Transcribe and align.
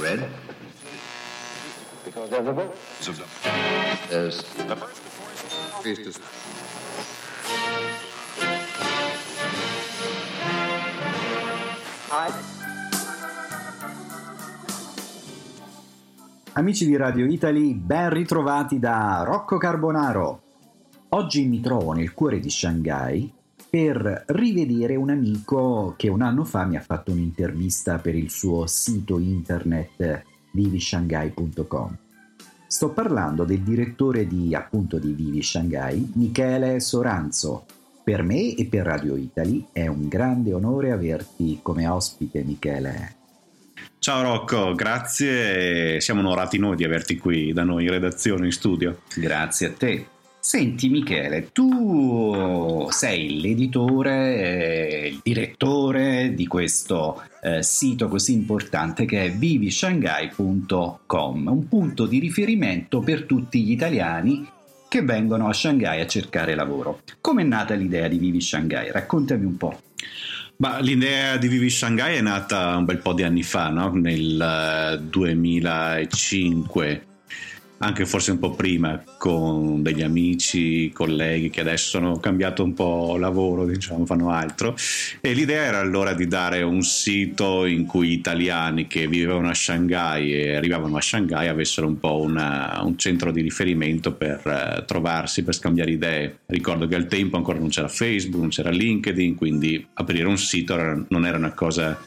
Red? 0.00 0.28
Because 2.04 2.30
there's 2.30 2.46
a 2.46 2.52
vote. 2.52 2.76
There's 4.08 4.44
Amici 16.52 16.86
di 16.86 16.96
Radio 16.96 17.26
Italy, 17.26 17.74
ben 17.74 18.10
ritrovati 18.10 18.78
da 18.78 19.22
Rocco 19.24 19.58
Carbonaro. 19.58 20.42
Oggi 21.10 21.44
mi 21.46 21.60
trovo 21.60 21.92
nel 21.92 22.14
cuore 22.14 22.38
di 22.38 22.50
Shanghai 22.50 23.32
per 23.70 24.24
rivedere 24.28 24.96
un 24.96 25.10
amico 25.10 25.94
che 25.96 26.08
un 26.08 26.22
anno 26.22 26.44
fa 26.44 26.64
mi 26.64 26.76
ha 26.76 26.80
fatto 26.80 27.12
un'intervista 27.12 27.98
per 27.98 28.14
il 28.14 28.30
suo 28.30 28.66
sito 28.66 29.18
internet 29.18 30.22
vivishanghai.com. 30.52 31.96
Sto 32.66 32.90
parlando 32.90 33.44
del 33.44 33.60
direttore 33.60 34.26
di 34.26 34.54
appunto 34.54 34.98
di 34.98 35.12
Vivi 35.12 35.42
Shanghai, 35.42 36.12
Michele 36.14 36.80
Soranzo. 36.80 37.64
Per 38.04 38.22
me 38.22 38.54
e 38.54 38.66
per 38.66 38.84
Radio 38.84 39.16
Italy 39.16 39.66
è 39.72 39.86
un 39.86 40.08
grande 40.08 40.52
onore 40.52 40.92
averti 40.92 41.60
come 41.62 41.86
ospite, 41.86 42.42
Michele. 42.42 43.16
Ciao 43.98 44.22
Rocco, 44.22 44.74
grazie. 44.74 46.00
Siamo 46.00 46.20
onorati 46.20 46.58
noi 46.58 46.76
di 46.76 46.84
averti 46.84 47.16
qui 47.18 47.52
da 47.52 47.64
noi 47.64 47.84
in 47.84 47.90
redazione, 47.90 48.46
in 48.46 48.52
studio. 48.52 49.00
Grazie 49.14 49.66
a 49.66 49.72
te. 49.72 50.06
Senti 50.48 50.88
Michele, 50.88 51.50
tu 51.52 52.88
sei 52.88 53.38
l'editore, 53.38 55.02
eh, 55.02 55.08
il 55.08 55.20
direttore 55.22 56.32
di 56.34 56.46
questo 56.46 57.22
eh, 57.42 57.62
sito 57.62 58.08
così 58.08 58.32
importante 58.32 59.04
che 59.04 59.26
è 59.26 59.30
vivishanghai.com, 59.30 61.46
un 61.48 61.68
punto 61.68 62.06
di 62.06 62.18
riferimento 62.18 63.00
per 63.00 63.24
tutti 63.24 63.62
gli 63.62 63.72
italiani 63.72 64.48
che 64.88 65.02
vengono 65.02 65.48
a 65.48 65.52
Shanghai 65.52 66.00
a 66.00 66.06
cercare 66.06 66.54
lavoro. 66.54 67.02
Com'è 67.20 67.42
nata 67.42 67.74
l'idea 67.74 68.08
di 68.08 68.16
Vivi 68.16 68.40
Shanghai? 68.40 68.90
Raccontami 68.90 69.44
un 69.44 69.58
po'. 69.58 69.78
Ma 70.56 70.78
l'idea 70.78 71.36
di 71.36 71.48
Vivi 71.48 71.68
Shanghai 71.68 72.16
è 72.16 72.22
nata 72.22 72.74
un 72.74 72.86
bel 72.86 73.02
po' 73.02 73.12
di 73.12 73.22
anni 73.22 73.42
fa, 73.42 73.68
no? 73.68 73.92
nel 73.92 75.04
2005 75.10 77.02
anche 77.78 78.06
forse 78.06 78.32
un 78.32 78.38
po' 78.38 78.50
prima 78.50 79.02
con 79.18 79.82
degli 79.82 80.02
amici, 80.02 80.90
colleghi 80.92 81.50
che 81.50 81.60
adesso 81.60 81.98
hanno 81.98 82.18
cambiato 82.18 82.64
un 82.64 82.74
po' 82.74 83.16
lavoro, 83.16 83.66
diciamo, 83.66 84.04
fanno 84.04 84.30
altro. 84.30 84.76
E 85.20 85.32
l'idea 85.32 85.62
era 85.62 85.78
allora 85.78 86.14
di 86.14 86.26
dare 86.26 86.62
un 86.62 86.82
sito 86.82 87.66
in 87.66 87.86
cui 87.86 88.12
italiani 88.12 88.86
che 88.86 89.06
vivevano 89.06 89.48
a 89.48 89.54
Shanghai 89.54 90.32
e 90.32 90.54
arrivavano 90.56 90.96
a 90.96 91.00
Shanghai 91.00 91.48
avessero 91.48 91.86
un 91.86 91.98
po' 92.00 92.20
una, 92.20 92.80
un 92.82 92.98
centro 92.98 93.30
di 93.30 93.42
riferimento 93.42 94.12
per 94.12 94.40
uh, 94.44 94.84
trovarsi, 94.84 95.44
per 95.44 95.54
scambiare 95.54 95.92
idee. 95.92 96.38
Ricordo 96.46 96.88
che 96.88 96.96
al 96.96 97.06
tempo 97.06 97.36
ancora 97.36 97.58
non 97.58 97.68
c'era 97.68 97.88
Facebook, 97.88 98.40
non 98.40 98.50
c'era 98.50 98.70
LinkedIn, 98.70 99.34
quindi 99.36 99.86
aprire 99.94 100.26
un 100.26 100.38
sito 100.38 100.76
non 101.08 101.26
era 101.26 101.36
una 101.36 101.52
cosa 101.52 101.98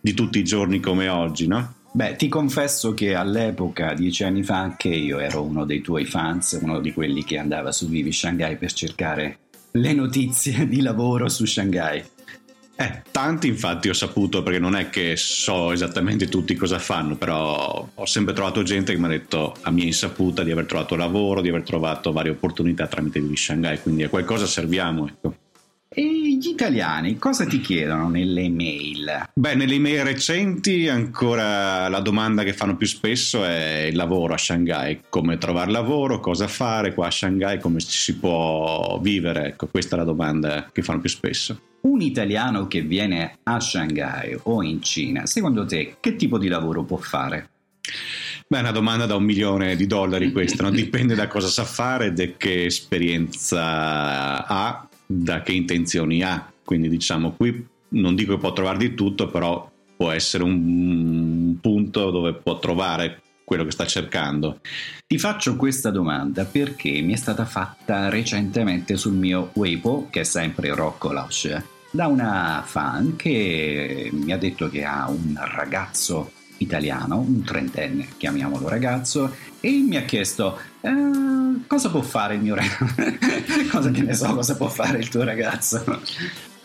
di 0.00 0.14
tutti 0.14 0.38
i 0.38 0.44
giorni 0.44 0.80
come 0.80 1.08
oggi, 1.08 1.46
no? 1.46 1.74
Beh, 1.96 2.14
ti 2.16 2.28
confesso 2.28 2.92
che 2.92 3.14
all'epoca, 3.14 3.94
dieci 3.94 4.22
anni 4.22 4.42
fa, 4.42 4.58
anche 4.58 4.88
io 4.88 5.18
ero 5.18 5.42
uno 5.42 5.64
dei 5.64 5.80
tuoi 5.80 6.04
fans, 6.04 6.58
uno 6.60 6.78
di 6.78 6.92
quelli 6.92 7.24
che 7.24 7.38
andava 7.38 7.72
su 7.72 7.88
Vivi 7.88 8.12
Shanghai 8.12 8.58
per 8.58 8.70
cercare 8.74 9.38
le 9.70 9.94
notizie 9.94 10.68
di 10.68 10.82
lavoro 10.82 11.30
su 11.30 11.46
Shanghai. 11.46 12.04
Eh, 12.76 13.02
tanti 13.10 13.48
infatti 13.48 13.88
ho 13.88 13.94
saputo 13.94 14.42
perché 14.42 14.58
non 14.58 14.76
è 14.76 14.90
che 14.90 15.16
so 15.16 15.72
esattamente 15.72 16.28
tutti 16.28 16.54
cosa 16.54 16.78
fanno, 16.78 17.16
però 17.16 17.88
ho 17.94 18.04
sempre 18.04 18.34
trovato 18.34 18.62
gente 18.62 18.92
che 18.92 18.98
mi 18.98 19.06
ha 19.06 19.08
detto 19.08 19.56
a 19.62 19.70
mia 19.70 19.86
insaputa 19.86 20.42
di 20.42 20.50
aver 20.50 20.66
trovato 20.66 20.96
lavoro, 20.96 21.40
di 21.40 21.48
aver 21.48 21.62
trovato 21.62 22.12
varie 22.12 22.32
opportunità 22.32 22.86
tramite 22.88 23.20
Vivi 23.20 23.38
Shanghai, 23.38 23.80
quindi 23.80 24.02
a 24.02 24.10
qualcosa 24.10 24.44
serviamo, 24.44 25.08
ecco. 25.08 25.34
E 25.98 26.02
gli 26.38 26.48
italiani 26.48 27.16
cosa 27.16 27.46
ti 27.46 27.58
chiedono 27.58 28.10
nelle 28.10 28.50
mail? 28.50 29.30
Beh, 29.32 29.54
nelle 29.54 29.76
email 29.76 30.04
recenti 30.04 30.90
ancora 30.90 31.88
la 31.88 32.00
domanda 32.00 32.42
che 32.42 32.52
fanno 32.52 32.76
più 32.76 32.86
spesso 32.86 33.46
è 33.46 33.86
il 33.88 33.96
lavoro 33.96 34.34
a 34.34 34.36
Shanghai, 34.36 35.00
come 35.08 35.38
trovare 35.38 35.70
lavoro, 35.70 36.20
cosa 36.20 36.48
fare 36.48 36.92
qua 36.92 37.06
a 37.06 37.10
Shanghai, 37.10 37.58
come 37.58 37.80
ci 37.80 37.96
si 37.96 38.16
può 38.16 39.00
vivere, 39.00 39.46
ecco, 39.46 39.68
questa 39.68 39.96
è 39.96 39.98
la 39.98 40.04
domanda 40.04 40.68
che 40.70 40.82
fanno 40.82 41.00
più 41.00 41.08
spesso. 41.08 41.58
Un 41.80 42.02
italiano 42.02 42.66
che 42.66 42.82
viene 42.82 43.38
a 43.44 43.58
Shanghai 43.58 44.38
o 44.42 44.62
in 44.62 44.82
Cina, 44.82 45.24
secondo 45.24 45.64
te 45.64 45.96
che 45.98 46.14
tipo 46.16 46.36
di 46.36 46.48
lavoro 46.48 46.84
può 46.84 46.98
fare? 46.98 47.48
Beh, 48.48 48.58
è 48.58 48.60
una 48.60 48.70
domanda 48.70 49.06
da 49.06 49.16
un 49.16 49.24
milione 49.24 49.74
di 49.74 49.86
dollari 49.86 50.30
questa, 50.30 50.62
no? 50.62 50.70
dipende 50.76 51.16
da 51.16 51.26
cosa 51.26 51.48
sa 51.48 51.64
fare, 51.64 52.12
da 52.12 52.26
che 52.36 52.66
esperienza 52.66 54.46
ha 54.46 54.85
da 55.06 55.42
che 55.42 55.52
intenzioni 55.52 56.22
ha. 56.22 56.52
Quindi 56.64 56.88
diciamo 56.88 57.32
qui 57.32 57.66
non 57.88 58.14
dico 58.14 58.34
che 58.34 58.40
può 58.40 58.52
trovare 58.52 58.78
di 58.78 58.94
tutto, 58.94 59.28
però 59.28 59.70
può 59.96 60.10
essere 60.10 60.42
un 60.42 61.56
punto 61.60 62.10
dove 62.10 62.34
può 62.34 62.58
trovare 62.58 63.22
quello 63.44 63.64
che 63.64 63.70
sta 63.70 63.86
cercando. 63.86 64.60
Ti 65.06 65.18
faccio 65.18 65.56
questa 65.56 65.90
domanda 65.90 66.44
perché 66.44 67.00
mi 67.00 67.12
è 67.12 67.16
stata 67.16 67.44
fatta 67.44 68.08
recentemente 68.08 68.96
sul 68.96 69.14
mio 69.14 69.50
Weibo, 69.54 70.08
che 70.10 70.20
è 70.20 70.24
sempre 70.24 70.74
Rocco 70.74 71.12
Lausch, 71.12 71.62
da 71.92 72.08
una 72.08 72.62
fan 72.66 73.14
che 73.14 74.10
mi 74.12 74.32
ha 74.32 74.36
detto 74.36 74.68
che 74.68 74.84
ha 74.84 75.08
un 75.08 75.38
ragazzo 75.40 76.32
italiano, 76.58 77.18
un 77.18 77.42
trentenne, 77.42 78.08
chiamiamolo 78.16 78.68
ragazzo, 78.68 79.34
e 79.60 79.70
mi 79.70 79.96
ha 79.96 80.02
chiesto 80.02 80.58
eh, 80.80 80.90
cosa 81.66 81.90
può 81.90 82.02
fare 82.02 82.34
il 82.34 82.40
mio 82.40 82.54
ragazzo? 82.54 82.86
cosa 83.70 83.90
che 83.90 84.02
ne 84.02 84.14
so, 84.14 84.34
cosa 84.34 84.56
può 84.56 84.68
fare 84.68 84.98
il 84.98 85.08
tuo 85.08 85.24
ragazzo? 85.24 86.02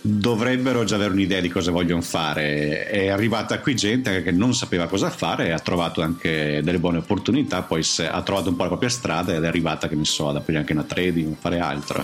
Dovrebbero 0.04 0.84
già 0.84 0.96
avere 0.96 1.14
un'idea 1.14 1.42
di 1.42 1.50
cosa 1.50 1.70
vogliono 1.70 2.02
fare. 2.02 2.88
È 2.88 3.10
arrivata 3.10 3.60
qui 3.60 3.76
gente 3.76 4.24
che 4.24 4.32
non 4.32 4.56
sapeva 4.56 4.88
cosa 4.88 5.12
fare 5.12 5.48
e 5.48 5.52
ha 5.52 5.60
trovato 5.60 6.02
anche 6.02 6.62
delle 6.64 6.80
buone 6.80 6.98
opportunità, 6.98 7.62
poi 7.62 7.86
ha 8.10 8.22
trovato 8.24 8.50
un 8.50 8.56
po' 8.56 8.64
la 8.64 8.70
propria 8.70 8.90
strada 8.90 9.36
ed 9.36 9.44
è 9.44 9.48
arrivata, 9.48 9.88
che 9.88 9.96
ne 9.96 10.06
so, 10.06 10.30
ad 10.30 10.38
aprire 10.38 10.60
anche 10.60 10.74
una 10.74 10.84
trading, 10.84 11.36
fare 11.40 11.60
altro. 11.60 12.04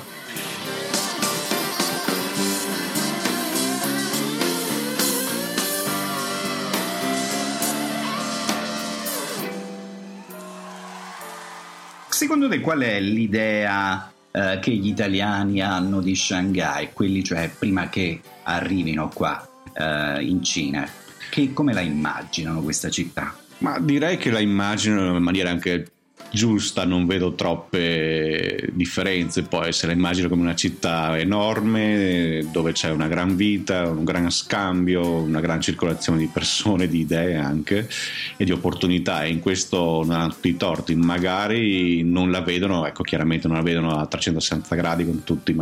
Secondo 12.47 12.56
te 12.56 12.62
qual 12.62 12.80
è 12.80 13.02
l'idea 13.02 14.09
eh, 14.31 14.59
che 14.62 14.72
gli 14.72 14.88
italiani 14.88 15.62
hanno 15.62 16.00
di 16.00 16.16
Shanghai, 16.16 16.94
quelli 16.94 17.22
cioè 17.22 17.50
prima 17.50 17.90
che 17.90 18.22
arrivino 18.44 19.09
qua 19.13 19.46
eh, 19.74 20.24
in 20.24 20.41
Cina? 20.41 20.88
Che, 21.30 21.52
come 21.52 21.74
la 21.74 21.81
immaginano 21.81 22.62
questa 22.62 22.90
città? 22.90 23.35
Ma 23.58 23.80
direi 23.80 24.16
che 24.16 24.31
la 24.31 24.40
immaginano 24.40 25.18
in 25.18 25.24
maniera 25.24 25.50
anche 25.50 25.91
giusta, 26.31 26.85
non 26.85 27.05
vedo 27.05 27.33
troppe 27.33 28.69
differenze, 28.73 29.44
poi 29.44 29.72
se 29.72 29.88
la 29.88 29.94
immagino 29.94 30.28
come 30.28 30.41
una 30.41 30.55
città 30.55 31.17
enorme 31.17 32.45
dove 32.51 32.73
c'è 32.73 32.89
una 32.89 33.07
gran 33.07 33.35
vita, 33.35 33.89
un 33.89 34.03
gran 34.03 34.29
scambio, 34.29 35.22
una 35.22 35.39
gran 35.39 35.61
circolazione 35.61 36.19
di 36.19 36.29
persone, 36.31 36.88
di 36.88 37.00
idee 37.00 37.35
anche 37.35 37.88
e 38.35 38.45
di 38.45 38.51
opportunità 38.51 39.23
e 39.23 39.29
in 39.29 39.39
questo 39.39 40.03
non 40.05 40.11
hanno 40.11 40.33
tutti 40.33 40.50
i 40.50 40.57
torti, 40.57 40.95
magari 40.95 42.03
non 42.03 42.29
la 42.29 42.41
vedono, 42.41 42.85
ecco 42.85 43.03
chiaramente 43.03 43.47
non 43.47 43.57
la 43.57 43.63
vedono 43.63 43.97
a 43.97 44.05
360 44.05 44.75
gradi 44.75 45.05
con 45.05 45.23
tutte 45.23 45.53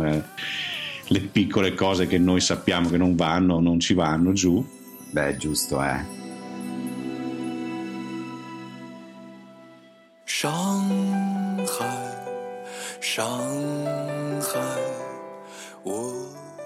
le 1.08 1.20
piccole 1.20 1.74
cose 1.74 2.06
che 2.06 2.18
noi 2.18 2.40
sappiamo 2.40 2.90
che 2.90 2.96
non 2.96 3.14
vanno, 3.14 3.60
non 3.60 3.78
ci 3.78 3.94
vanno 3.94 4.32
giù. 4.32 4.64
Beh, 5.10 5.36
giusto, 5.36 5.82
eh. 5.82 6.25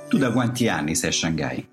Tu 0.08 0.18
da 0.18 0.32
quanti 0.32 0.66
anni 0.66 0.96
sei 0.96 1.10
a 1.10 1.12
Shanghai? 1.12 1.64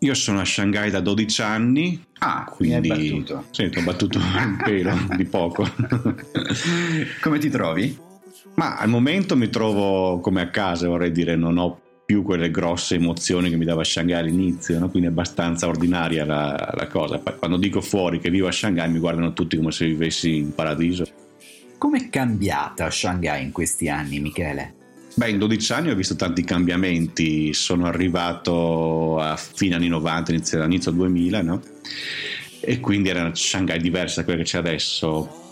Io 0.00 0.14
sono 0.14 0.40
a 0.40 0.44
Shanghai 0.44 0.90
da 0.90 0.98
12 0.98 1.42
anni. 1.42 2.04
Ah, 2.18 2.44
quindi 2.44 2.90
hai 2.90 3.12
battuto. 3.12 3.44
Sì, 3.52 3.70
ho 3.72 3.82
battuto 3.84 4.18
un 4.18 4.58
pelo 4.60 4.92
di 5.16 5.24
poco. 5.26 5.64
Come 7.22 7.38
ti 7.38 7.48
trovi? 7.48 7.96
Ma 8.54 8.76
al 8.76 8.88
momento 8.88 9.36
mi 9.36 9.48
trovo 9.50 10.18
come 10.18 10.40
a 10.40 10.48
casa, 10.48 10.88
vorrei 10.88 11.12
dire, 11.12 11.36
non 11.36 11.56
ho 11.56 11.80
più 12.04 12.24
quelle 12.24 12.50
grosse 12.50 12.96
emozioni 12.96 13.50
che 13.50 13.56
mi 13.56 13.64
dava 13.64 13.84
Shanghai 13.84 14.18
all'inizio, 14.18 14.80
no? 14.80 14.88
quindi 14.88 15.06
è 15.06 15.12
abbastanza 15.12 15.68
ordinaria 15.68 16.24
la, 16.24 16.72
la 16.74 16.86
cosa. 16.88 17.18
Quando 17.18 17.56
dico 17.56 17.80
fuori 17.80 18.18
che 18.18 18.30
vivo 18.30 18.48
a 18.48 18.52
Shanghai 18.52 18.90
mi 18.90 18.98
guardano 18.98 19.32
tutti 19.32 19.56
come 19.56 19.70
se 19.70 19.86
vivessi 19.86 20.38
in 20.38 20.52
paradiso. 20.56 21.04
Com'è 21.84 22.08
cambiata 22.08 22.90
Shanghai 22.90 23.42
in 23.42 23.52
questi 23.52 23.90
anni, 23.90 24.18
Michele? 24.18 24.74
Beh, 25.16 25.28
in 25.28 25.36
12 25.36 25.72
anni 25.74 25.90
ho 25.90 25.94
visto 25.94 26.16
tanti 26.16 26.42
cambiamenti, 26.42 27.52
sono 27.52 27.84
arrivato 27.84 29.18
a 29.18 29.36
fine 29.36 29.74
anni 29.74 29.88
90, 29.88 30.32
inizio, 30.32 30.64
inizio 30.64 30.90
2000, 30.92 31.42
no? 31.42 31.60
e 32.60 32.80
quindi 32.80 33.10
era 33.10 33.20
una 33.20 33.34
Shanghai 33.34 33.78
diversa 33.80 34.20
da 34.20 34.24
quella 34.24 34.38
che 34.42 34.48
c'è 34.48 34.56
adesso 34.56 35.42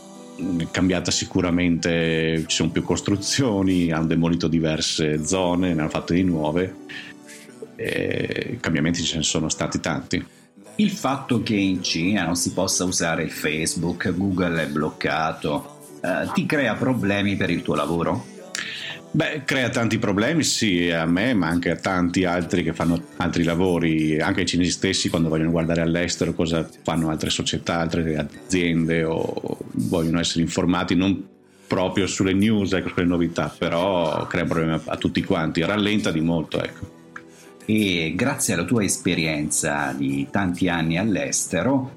è 0.59 0.71
cambiata 0.71 1.11
sicuramente, 1.11 2.45
ci 2.47 2.57
sono 2.57 2.71
più 2.71 2.83
costruzioni, 2.83 3.93
hanno 3.93 4.07
demolito 4.07 4.49
diverse 4.49 5.27
zone, 5.27 5.75
ne 5.75 5.81
hanno 5.83 5.91
fatte 5.91 6.15
di 6.15 6.25
nuove, 6.25 6.77
e 7.77 8.57
cambiamenti 8.59 9.03
ce 9.03 9.19
ne 9.19 9.23
sono 9.23 9.51
stati 9.51 9.81
tanti. 9.81 10.25
Il 10.77 10.91
fatto 10.93 11.43
che 11.43 11.57
in 11.57 11.83
Cina 11.83 12.25
non 12.25 12.37
si 12.37 12.55
possa 12.55 12.85
usare 12.85 13.29
Facebook, 13.29 14.11
Google 14.17 14.63
è 14.63 14.67
bloccato, 14.69 15.81
eh, 16.03 16.29
ti 16.35 16.47
crea 16.47 16.75
problemi 16.75 17.37
per 17.37 17.51
il 17.51 17.63
tuo 17.63 17.75
lavoro? 17.75 18.27
Beh, 19.15 19.43
crea 19.45 19.69
tanti 19.69 19.99
problemi, 19.99 20.43
sì, 20.43 20.91
a 20.91 21.05
me, 21.05 21.35
ma 21.35 21.47
anche 21.47 21.71
a 21.71 21.77
tanti 21.77 22.25
altri 22.25 22.63
che 22.63 22.73
fanno 22.73 22.99
altri 23.19 23.43
lavori, 23.43 24.19
anche 24.19 24.41
ai 24.41 24.47
cinesi 24.47 24.71
stessi 24.71 25.11
quando 25.11 25.29
vogliono 25.29 25.51
guardare 25.51 25.83
all'estero 25.83 26.33
cosa 26.33 26.67
fanno 26.83 27.11
altre 27.11 27.29
società, 27.29 27.79
altre 27.79 28.17
aziende 28.17 29.05
o 29.05 29.59
vogliono 29.73 30.19
essere 30.19 30.41
informati 30.41 30.95
non 30.95 31.29
proprio 31.67 32.07
sulle 32.07 32.33
news, 32.33 32.73
ecco, 32.73 32.89
sulle 32.89 33.05
novità, 33.05 33.55
però 33.57 34.27
crea 34.27 34.45
problemi 34.45 34.81
a, 34.83 34.97
tutti 34.97 35.23
quanti, 35.23 35.63
rallenta 35.63 36.11
di 36.11 36.21
molto, 36.21 36.63
ecco. 36.63 36.91
E 37.67 38.15
grazie 38.17 38.55
alla 38.55 38.65
tua 38.65 38.83
esperienza 38.83 39.95
di 39.97 40.27
tanti 40.31 40.69
anni 40.69 40.97
all'estero, 40.97 41.93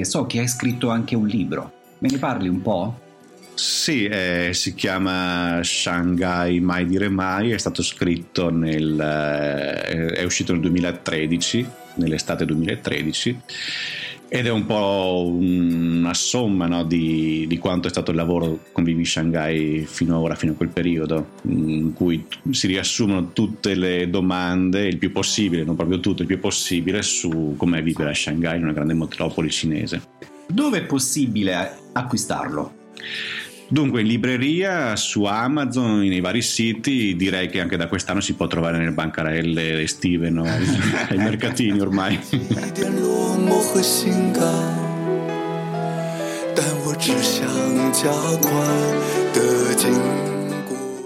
so 0.00 0.26
che 0.26 0.40
hai 0.40 0.48
scritto 0.48 0.88
anche 0.88 1.14
un 1.14 1.26
libro. 1.26 1.72
Me 1.98 2.08
ne 2.10 2.16
parli 2.16 2.48
un 2.48 2.62
po'? 2.62 3.06
Sì, 3.58 4.04
eh, 4.04 4.50
si 4.52 4.72
chiama 4.74 5.58
Shanghai 5.64 6.60
Mai 6.60 6.86
Dire 6.86 7.08
Mai, 7.08 7.50
è 7.50 7.58
stato 7.58 7.82
scritto 7.82 8.50
nel... 8.50 8.96
Eh, 9.00 10.12
è 10.12 10.22
uscito 10.22 10.52
nel 10.52 10.60
2013, 10.60 11.66
nell'estate 11.94 12.44
2013 12.44 13.40
ed 14.28 14.46
è 14.46 14.50
un 14.50 14.64
po' 14.64 15.28
una 15.28 16.14
somma 16.14 16.68
no, 16.68 16.84
di, 16.84 17.46
di, 17.48 17.58
quanto 17.58 17.88
è 17.88 17.90
stato 17.90 18.12
il 18.12 18.16
lavoro 18.16 18.60
con 18.70 18.84
Vivi 18.84 19.04
Shanghai 19.04 19.84
fino 19.88 20.14
ad 20.14 20.22
ora, 20.22 20.34
fino 20.36 20.52
a 20.52 20.54
quel 20.54 20.68
periodo, 20.68 21.30
in 21.48 21.94
cui 21.94 22.24
si 22.50 22.68
riassumono 22.68 23.32
tutte 23.32 23.74
le 23.74 24.08
domande, 24.08 24.86
il 24.86 24.98
più 24.98 25.10
possibile, 25.10 25.64
non 25.64 25.74
proprio 25.74 25.98
tutto, 25.98 26.22
il 26.22 26.28
più 26.28 26.38
possibile, 26.38 27.02
su 27.02 27.54
come 27.56 27.82
vivere 27.82 28.10
a 28.10 28.14
Shanghai, 28.14 28.62
una 28.62 28.72
grande 28.72 28.94
metropoli 28.94 29.50
cinese. 29.50 30.02
Dove 30.46 30.78
è 30.78 30.84
possibile 30.84 31.76
acquistarlo? 31.92 32.78
Dunque, 33.70 34.00
in 34.00 34.06
libreria, 34.06 34.96
su 34.96 35.24
Amazon, 35.24 35.98
nei 35.98 36.20
vari 36.20 36.40
siti, 36.40 37.14
direi 37.14 37.48
che 37.48 37.60
anche 37.60 37.76
da 37.76 37.86
quest'anno 37.86 38.20
si 38.20 38.32
può 38.32 38.46
trovare 38.46 38.78
nelle 38.78 38.92
bancarelle 38.92 39.82
estive, 39.82 40.30
no? 40.30 40.44
ai 40.48 41.18
mercatini 41.18 41.78
ormai. 41.78 42.18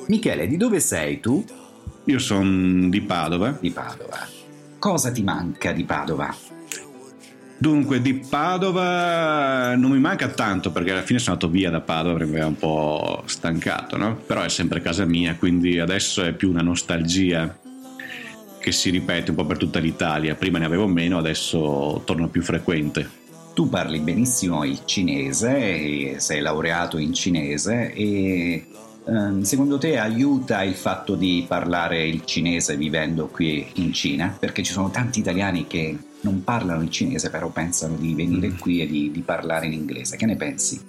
Michele, 0.07 0.47
di 0.47 0.57
dove 0.57 0.79
sei 0.79 1.19
tu? 1.19 1.45
Io 2.05 2.19
sono 2.21 2.89
di 2.89 3.01
Padova. 3.01 3.59
Di 3.61 3.71
Padova. 3.71 4.19
Cosa 4.79 5.11
ti 5.11 5.23
manca 5.25 5.73
di 5.73 5.85
Padova? 5.85 6.52
Dunque, 7.63 8.03
di 8.03 8.15
Padova 8.15 9.77
non 9.77 9.93
mi 9.93 10.01
manca 10.01 10.27
tanto 10.27 10.73
perché 10.73 10.91
alla 10.91 11.03
fine 11.03 11.21
sono 11.21 11.35
andato 11.35 11.53
via 11.53 11.71
da 11.71 11.81
Padova 11.81 12.15
perché 12.17 12.29
mi 12.29 12.41
aveva 12.41 12.49
un 12.49 12.57
po' 12.57 13.23
stancato, 13.27 13.97
no? 13.97 14.17
Però 14.17 14.43
è 14.43 14.49
sempre 14.49 14.83
casa 14.83 15.05
mia, 15.05 15.37
quindi 15.37 15.79
adesso 15.79 16.25
è 16.25 16.33
più 16.33 16.51
una 16.51 16.63
nostalgia 16.63 17.57
che 18.59 18.73
si 18.73 18.91
ripete 18.91 19.31
un 19.31 19.37
po' 19.37 19.47
per 19.47 19.59
tutta 19.59 19.79
l'Italia. 19.79 20.35
Prima 20.35 20.59
ne 20.59 20.65
avevo 20.65 20.89
meno, 20.89 21.19
adesso 21.19 22.03
torno 22.05 22.27
più 22.27 22.43
frequente. 22.43 23.09
Tu 23.55 23.69
parli 23.69 24.01
benissimo 24.01 24.65
il 24.65 24.81
cinese, 24.85 26.19
sei 26.19 26.41
laureato 26.41 26.99
in 26.99 27.15
cinese 27.15 27.93
e 27.93 28.67
secondo 29.43 29.79
te 29.79 29.99
aiuta 29.99 30.63
il 30.63 30.75
fatto 30.75 31.15
di 31.15 31.45
parlare 31.47 32.07
il 32.07 32.25
cinese 32.25 32.77
vivendo 32.77 33.27
qui 33.29 33.67
in 33.75 33.93
Cina? 33.93 34.37
Perché 34.39 34.63
ci 34.63 34.73
sono 34.73 34.91
tanti 34.91 35.21
italiani 35.21 35.67
che 35.67 35.97
non 36.23 36.45
parlano 36.45 36.83
il 36.83 36.91
cinese, 36.91 37.31
però 37.31 37.51
pensano 37.51 37.97
di 37.97 38.15
venire 38.15 38.49
mm. 38.49 38.59
qui 38.59 38.81
e 38.81 38.87
di, 38.87 39.11
di 39.11 39.21
parlare 39.21 39.67
in 39.67 39.73
inglese. 39.73 40.17
Che 40.17 40.27
ne 40.27 40.37
pensi? 40.37 40.81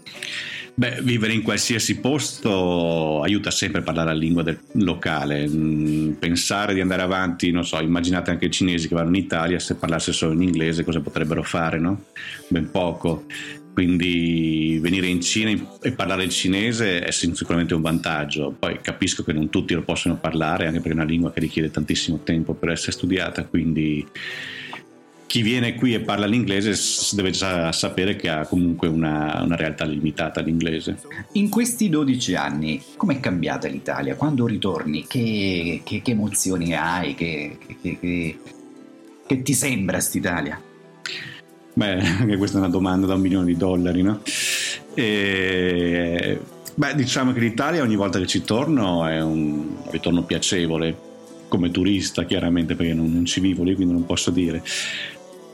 Beh, 0.76 1.02
vivere 1.04 1.34
in 1.34 1.44
qualsiasi 1.44 2.00
posto 2.00 3.22
aiuta 3.22 3.52
sempre 3.52 3.82
a 3.82 3.84
parlare 3.84 4.08
la 4.12 4.18
lingua 4.18 4.42
del 4.42 4.60
locale. 4.74 5.48
Mm, 5.48 6.14
pensare 6.14 6.74
di 6.74 6.82
andare 6.82 7.04
avanti, 7.04 7.52
non 7.52 7.64
so, 7.64 7.80
immaginate 7.80 8.32
anche 8.32 8.46
i 8.46 8.52
cinesi 8.52 8.88
che 8.88 8.96
vanno 8.96 9.10
in 9.10 9.24
Italia, 9.24 9.60
se 9.60 9.76
parlasse 9.76 10.12
solo 10.12 10.34
in 10.34 10.42
inglese 10.42 10.84
cosa 10.84 11.00
potrebbero 11.00 11.44
fare, 11.44 11.80
no? 11.80 12.06
Ben 12.48 12.72
poco. 12.72 13.26
Quindi 13.74 14.78
venire 14.80 15.08
in 15.08 15.20
Cina 15.22 15.50
e 15.82 15.92
parlare 15.94 16.24
il 16.24 16.30
cinese 16.30 17.02
è 17.02 17.12
sicuramente 17.12 17.74
un 17.74 17.82
vantaggio. 17.82 18.56
Poi 18.58 18.80
capisco 18.82 19.24
che 19.24 19.34
non 19.34 19.50
tutti 19.50 19.74
lo 19.74 19.82
possono 19.82 20.18
parlare, 20.18 20.68
anche 20.68 20.80
perché 20.80 20.92
è 20.92 21.02
una 21.02 21.10
lingua 21.10 21.32
che 21.32 21.40
richiede 21.40 21.72
tantissimo 21.72 22.20
tempo 22.24 22.54
per 22.54 22.70
essere 22.70 22.92
studiata, 22.92 23.46
quindi 23.46 24.06
chi 25.34 25.42
viene 25.42 25.74
qui 25.74 25.96
e 25.96 26.02
parla 26.02 26.28
l'inglese 26.28 26.76
deve 27.16 27.32
già 27.32 27.72
sapere 27.72 28.16
che 28.16 28.30
ha 28.30 28.46
comunque 28.46 28.88
una, 28.88 29.42
una 29.44 29.56
realtà 29.56 29.84
limitata 29.84 30.42
l'inglese. 30.42 31.00
In 31.32 31.50
questi 31.50 31.90
12 31.90 32.36
anni, 32.36 32.80
com'è 32.96 33.20
cambiata 33.20 33.68
l'Italia? 33.68 34.16
Quando 34.16 34.46
ritorni, 34.46 35.08
che, 35.08 35.82
che, 35.84 36.04
che 36.04 36.12
emozioni 36.12 36.76
hai? 36.76 37.16
Che, 37.16 37.58
che 39.26 39.42
ti 39.42 39.54
sembra 39.56 39.96
quest'Italia? 39.96 40.62
Beh, 41.74 42.00
anche 42.00 42.38
questa 42.38 42.58
è 42.58 42.60
una 42.60 42.70
domanda 42.70 43.08
da 43.08 43.16
un 43.16 43.22
milione 43.22 43.46
di 43.46 43.58
dollari, 43.58 44.02
no? 44.04 44.22
E, 44.94 46.40
beh, 46.76 46.96
diciamo 46.96 47.34
che 47.34 47.40
l'Italia 47.40 47.82
ogni 47.82 47.96
volta 47.96 48.20
che 48.20 48.28
ci 48.28 48.44
torno 48.44 49.06
è 49.06 49.22
un 49.22 49.78
ritorno 49.90 50.24
piacevole, 50.24 50.96
come 51.48 51.72
turista 51.72 52.26
chiaramente, 52.26 52.76
perché 52.76 52.94
non, 52.94 53.12
non 53.12 53.26
ci 53.26 53.40
vivo 53.40 53.64
lì, 53.64 53.76
quindi 53.76 53.94
non 53.94 54.06
posso 54.06 54.30
dire 54.30 54.62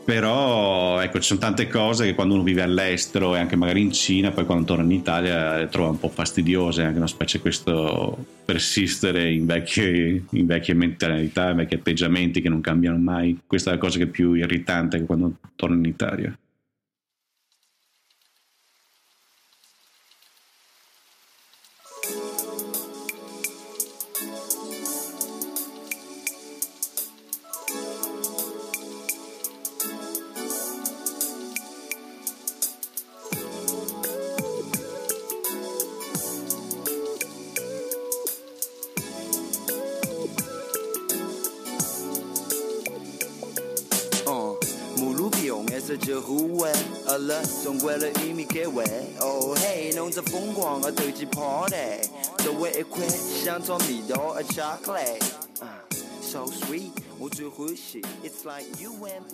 però 0.09 0.99
ecco 1.01 1.19
ci 1.19 1.27
sono 1.27 1.39
tante 1.39 1.67
cose 1.67 2.03
che 2.03 2.15
quando 2.15 2.33
uno 2.33 2.41
vive 2.41 2.63
all'estero 2.63 3.35
e 3.35 3.39
anche 3.39 3.55
magari 3.55 3.81
in 3.81 3.91
Cina 3.91 4.31
poi 4.31 4.43
quando 4.43 4.65
torna 4.65 4.83
in 4.83 4.89
Italia 4.89 5.57
le 5.57 5.67
trova 5.67 5.91
un 5.91 5.99
po' 5.99 6.09
fastidiose 6.09 6.81
anche 6.81 6.97
una 6.97 7.05
specie 7.05 7.39
questo 7.39 8.25
persistere 8.43 9.31
in 9.31 9.45
vecchie, 9.45 10.23
in 10.31 10.47
vecchie 10.47 10.73
mentalità 10.73 11.51
in 11.51 11.57
vecchi 11.57 11.75
atteggiamenti 11.75 12.41
che 12.41 12.49
non 12.49 12.59
cambiano 12.59 12.97
mai. 12.97 13.39
Questa 13.45 13.69
è 13.69 13.73
la 13.73 13.79
cosa 13.79 13.99
che 13.99 14.05
è 14.05 14.07
più 14.07 14.33
irritante 14.33 15.05
quando 15.05 15.33
torno 15.55 15.75
in 15.75 15.85
Italia 15.85 16.35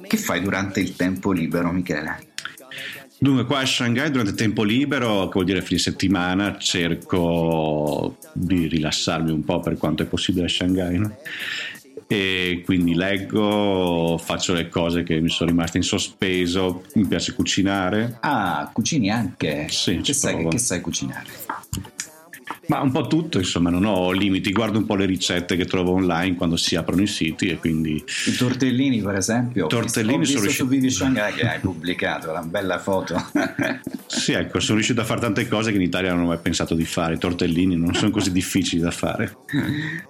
Che 0.08 0.18
fai 0.18 0.42
durante 0.42 0.80
il 0.80 0.96
tempo 0.96 1.32
libero, 1.32 1.72
Michele? 1.72 2.34
Dunque, 3.18 3.46
qua 3.46 3.60
a 3.60 3.66
Shanghai 3.66 4.10
durante 4.10 4.32
il 4.32 4.38
tempo 4.38 4.64
libero, 4.64 5.26
che 5.26 5.34
vuol 5.34 5.46
dire 5.46 5.62
fine 5.62 5.80
settimana, 5.80 6.58
cerco 6.58 8.18
di 8.34 8.68
rilassarmi 8.68 9.32
un 9.32 9.44
po' 9.44 9.60
per 9.60 9.78
quanto 9.78 10.04
è 10.04 10.06
possibile 10.06 10.46
a 10.46 10.50
Shanghai, 10.50 10.98
no? 10.98 11.18
E 12.08 12.62
quindi 12.64 12.94
leggo, 12.94 14.20
faccio 14.22 14.54
le 14.54 14.70
cose 14.70 15.04
che 15.04 15.20
mi 15.20 15.30
sono 15.30 15.50
rimaste 15.50 15.78
in 15.78 15.84
sospeso, 15.84 16.84
mi 16.94 17.06
piace 17.06 17.34
cucinare. 17.34 18.18
Ah, 18.22 18.70
cucini 18.72 19.10
anche? 19.10 19.68
Sì, 19.70 20.02
che 20.02 20.14
sai, 20.14 20.48
che 20.48 20.58
sai 20.58 20.82
cucinare? 20.82 21.30
Ma 22.68 22.82
un 22.82 22.92
po' 22.92 23.08
tutto, 23.08 23.40
insomma, 23.40 23.70
non 23.70 23.86
ho 23.86 24.12
limiti, 24.12 24.52
guardo 24.52 24.78
un 24.78 24.86
po' 24.86 24.96
le 24.96 25.06
ricette 25.06 25.56
che 25.56 25.66
trovo 25.66 25.94
online 25.94 26.36
quando 26.36 26.58
si 26.58 26.76
aprono 26.76 27.02
i 27.02 27.08
siti 27.08 27.48
e 27.48 27.58
quindi... 27.58 28.04
I 28.28 28.36
tortellini, 28.36 29.02
per 29.02 29.16
esempio. 29.16 29.66
I 29.66 29.70
tortellini 29.70 30.16
ho 30.16 30.20
visto, 30.20 30.34
sono 30.34 30.44
riuscito... 30.44 30.66
su 30.66 30.72
Vivi 30.72 30.90
Shanghai 30.90 31.34
che 31.34 31.48
hai 31.48 31.60
pubblicato, 31.60 32.30
una 32.30 32.42
bella 32.42 32.80
foto. 32.80 33.16
sì, 34.06 34.34
ecco, 34.34 34.60
sono 34.60 34.76
riuscito 34.76 35.02
a 35.02 35.06
fare 35.06 35.22
tante 35.22 35.48
cose 35.48 35.72
che 35.72 35.78
in 35.78 35.84
Italia 35.84 36.14
non 36.14 36.24
ho 36.24 36.28
mai 36.28 36.40
pensato 36.40 36.76
di 36.76 36.86
fare. 36.86 37.16
I 37.16 37.20
tortellini 37.20 37.76
non 37.76 37.94
sono 37.94 38.12
così 38.12 38.32
difficili 38.32 38.82
da 38.82 38.92
fare. 38.92 39.36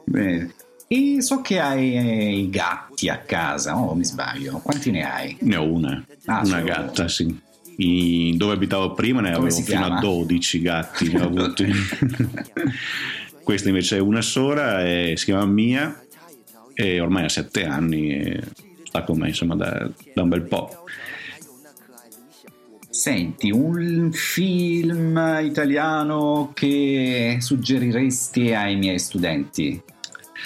Bene. 0.04 0.54
E 0.96 1.22
so 1.22 1.42
che 1.42 1.60
hai 1.60 2.40
i 2.40 2.50
gatti 2.50 3.10
a 3.10 3.18
casa, 3.18 3.78
o 3.78 3.90
oh, 3.90 3.96
mi 3.96 4.06
sbaglio? 4.06 4.60
Quanti 4.60 4.92
ne 4.92 5.04
hai? 5.04 5.36
Ne 5.42 5.56
ho 5.58 5.64
una, 5.64 6.06
ah, 6.26 6.42
una 6.46 6.62
gatta, 6.62 7.08
sì. 7.10 7.44
In, 7.78 8.38
dove 8.38 8.54
abitavo 8.54 8.94
prima 8.94 9.20
ne 9.20 9.34
Come 9.34 9.48
avevo 9.48 9.62
fino 9.62 9.80
chiama? 9.80 9.98
a 9.98 10.00
12 10.00 10.62
gatti, 10.62 11.12
ne 11.12 11.22
ho 11.22 11.26
avuti. 11.28 11.66
Questa 13.44 13.68
invece 13.68 13.98
è 13.98 14.00
una 14.00 14.22
sola, 14.22 14.86
e 14.86 15.16
si 15.18 15.26
chiama 15.26 15.46
Mia 15.46 16.02
e 16.74 17.00
ormai 17.00 17.26
ha 17.26 17.30
7 17.30 17.66
anni 17.66 18.40
sta 18.84 19.04
con 19.04 19.18
me 19.18 19.28
insomma 19.28 19.56
da, 19.56 19.90
da 20.14 20.22
un 20.22 20.30
bel 20.30 20.44
po'. 20.44 20.86
Senti, 22.90 23.52
un 23.52 24.12
film 24.14 25.40
italiano 25.44 26.52
che 26.54 27.38
suggeriresti 27.42 28.54
ai 28.54 28.78
miei 28.78 29.00
studenti? 29.00 29.82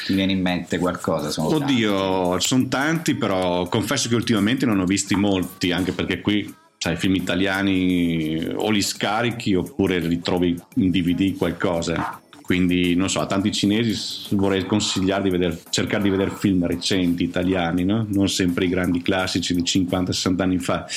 Ti 0.05 0.13
viene 0.13 0.31
in 0.31 0.41
mente 0.41 0.77
qualcosa? 0.77 1.29
Sono 1.29 1.49
tanti. 1.49 1.73
Oddio, 1.73 2.39
sono 2.39 2.67
tanti, 2.67 3.15
però 3.15 3.67
confesso 3.67 4.09
che 4.09 4.15
ultimamente 4.15 4.65
non 4.65 4.79
ho 4.79 4.85
visti 4.85 5.15
molti, 5.15 5.71
anche 5.71 5.91
perché 5.91 6.21
qui, 6.21 6.53
sai, 6.77 6.95
film 6.95 7.15
italiani 7.15 8.47
o 8.55 8.69
li 8.69 8.81
scarichi 8.81 9.53
oppure 9.53 9.99
ritrovi 9.99 10.59
in 10.75 10.89
DVD 10.89 11.35
qualcosa. 11.35 12.21
Quindi, 12.49 12.95
non 12.95 13.11
so, 13.11 13.19
a 13.19 13.27
tanti 13.27 13.51
cinesi 13.51 14.35
vorrei 14.35 14.65
consigliare 14.65 15.21
di 15.21 15.29
vedere, 15.29 15.61
cercare 15.69 16.01
di 16.01 16.09
vedere 16.09 16.31
film 16.31 16.65
recenti 16.65 17.23
italiani, 17.23 17.85
no? 17.85 18.07
Non 18.09 18.27
sempre 18.27 18.65
i 18.65 18.69
grandi 18.69 19.03
classici 19.03 19.53
di 19.53 19.61
50-60 19.61 20.41
anni 20.41 20.57
fa. 20.57 20.87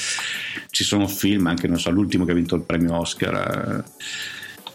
Ci 0.71 0.82
sono 0.82 1.06
film, 1.06 1.49
anche, 1.49 1.68
non 1.68 1.78
so, 1.78 1.90
l'ultimo 1.90 2.25
che 2.25 2.30
ha 2.30 2.35
vinto 2.35 2.54
il 2.54 2.62
premio 2.62 2.97
Oscar 2.97 3.85
eh, 3.85 4.06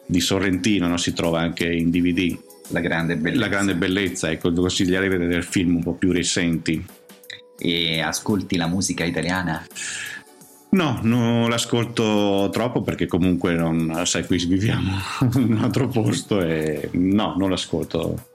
di 0.05 0.19
Sorrentino, 0.19 0.87
no? 0.87 0.97
Si 0.97 1.13
trova 1.13 1.39
anche 1.39 1.65
in 1.67 1.89
DVD. 1.89 2.37
La 2.69 2.79
grande 2.79 3.15
bellezza. 3.15 3.39
La 3.39 3.47
grande 3.47 3.75
bellezza, 3.75 4.31
ecco, 4.31 4.51
consiglierei 4.51 5.09
di 5.09 5.17
vedere 5.17 5.41
film 5.41 5.75
un 5.75 5.83
po' 5.83 5.93
più 5.93 6.11
recenti. 6.11 6.83
E 7.59 8.01
ascolti 8.01 8.55
la 8.57 8.67
musica 8.67 9.03
italiana? 9.03 9.65
No, 10.69 10.99
non 11.01 11.49
l'ascolto 11.49 12.49
troppo 12.51 12.81
perché 12.81 13.07
comunque 13.07 13.53
non, 13.53 14.01
sai, 14.05 14.25
qui 14.25 14.43
viviamo 14.45 14.91
in 15.35 15.53
un 15.53 15.57
altro 15.63 15.87
posto 15.87 16.41
e 16.41 16.89
no, 16.93 17.35
non 17.37 17.49
l'ascolto. 17.49 18.25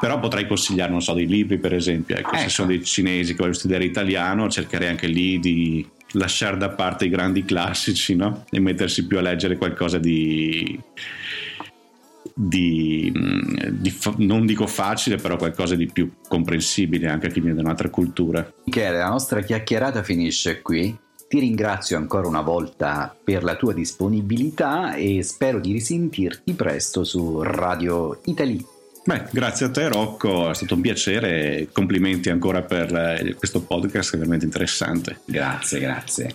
Però 0.00 0.18
potrei 0.18 0.46
consigliare, 0.46 0.90
non 0.90 1.00
so, 1.00 1.14
dei 1.14 1.26
libri 1.26 1.58
per 1.58 1.72
esempio, 1.74 2.16
ecco, 2.16 2.32
Ecco. 2.32 2.42
se 2.42 2.48
sono 2.48 2.68
dei 2.68 2.84
cinesi 2.84 3.30
che 3.30 3.36
vogliono 3.36 3.54
studiare 3.54 3.84
italiano, 3.84 4.50
cercherei 4.50 4.88
anche 4.88 5.06
lì 5.06 5.38
di 5.38 5.88
lasciare 6.12 6.56
da 6.56 6.70
parte 6.70 7.06
i 7.06 7.08
grandi 7.08 7.44
classici, 7.44 8.14
no? 8.14 8.44
E 8.50 8.60
mettersi 8.60 9.06
più 9.06 9.18
a 9.18 9.22
leggere 9.22 9.56
qualcosa 9.56 9.98
di... 9.98 10.78
di, 12.34 13.12
di 13.70 13.90
fa- 13.90 14.14
non 14.18 14.44
dico 14.44 14.66
facile, 14.66 15.16
però 15.16 15.36
qualcosa 15.36 15.76
di 15.76 15.86
più 15.86 16.10
comprensibile 16.26 17.08
anche 17.08 17.28
a 17.28 17.30
chi 17.30 17.40
viene 17.40 17.54
da 17.54 17.62
un'altra 17.62 17.88
cultura. 17.88 18.52
Michele, 18.64 18.98
la 18.98 19.08
nostra 19.08 19.40
chiacchierata 19.40 20.02
finisce 20.02 20.60
qui. 20.60 20.96
Ti 21.26 21.38
ringrazio 21.38 21.96
ancora 21.96 22.28
una 22.28 22.42
volta 22.42 23.16
per 23.22 23.42
la 23.42 23.56
tua 23.56 23.72
disponibilità 23.72 24.94
e 24.94 25.22
spero 25.22 25.58
di 25.58 25.72
risentirti 25.72 26.52
presto 26.52 27.02
su 27.02 27.40
Radio 27.42 28.20
Italy. 28.26 28.64
Beh, 29.06 29.24
grazie 29.32 29.66
a 29.66 29.70
te 29.70 29.88
Rocco, 29.88 30.50
è 30.50 30.54
stato 30.54 30.74
un 30.74 30.80
piacere 30.80 31.68
complimenti 31.72 32.30
ancora 32.30 32.62
per 32.62 32.94
eh, 32.94 33.34
questo 33.34 33.62
podcast 33.62 34.10
che 34.10 34.16
è 34.16 34.18
veramente 34.18 34.46
interessante. 34.46 35.20
Grazie, 35.26 35.78
grazie. 35.78 36.34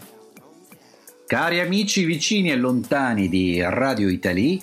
Cari 1.25 1.59
amici 1.59 2.05
vicini 2.05 2.51
e 2.51 2.55
lontani 2.55 3.29
di 3.29 3.61
Radio 3.61 4.09
Italy, 4.09 4.59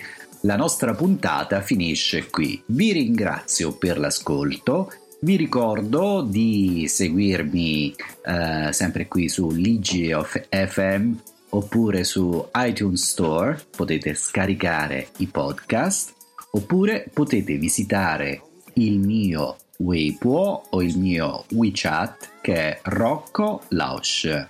la 0.47 0.55
nostra 0.55 0.95
puntata 0.95 1.61
finisce 1.61 2.31
qui. 2.31 2.63
Vi 2.67 2.93
ringrazio 2.93 3.77
per 3.77 3.99
l'ascolto. 3.99 4.93
Vi 5.21 5.35
ricordo 5.35 6.23
di 6.23 6.87
seguirmi 6.87 7.95
eh, 8.25 8.73
sempre 8.73 9.09
qui 9.09 9.29
su 9.29 9.51
Ligi 9.51 10.13
of 10.13 10.41
FM 10.49 11.15
oppure 11.49 12.05
su 12.05 12.49
iTunes 12.55 13.11
Store, 13.11 13.61
potete 13.75 14.15
scaricare 14.15 15.09
i 15.17 15.27
podcast 15.27 16.15
oppure 16.53 17.11
potete 17.13 17.57
visitare 17.57 18.43
il 18.75 19.01
mio 19.01 19.57
Weibo 19.79 20.67
o 20.71 20.81
il 20.81 20.97
mio 20.97 21.45
WeChat 21.51 22.39
che 22.41 22.55
è 22.55 22.81
Rocco 22.85 23.63
Lausch. 23.69 24.49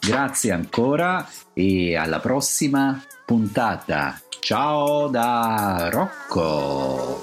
Grazie 0.00 0.52
ancora 0.52 1.28
e 1.52 1.94
alla 1.94 2.20
prossima 2.20 3.02
puntata. 3.26 4.18
Ciao 4.46 5.08
da 5.08 5.90
Rocco! 5.90 7.15